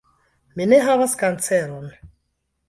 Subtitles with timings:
[0.61, 1.87] Mi ne havas kanceron.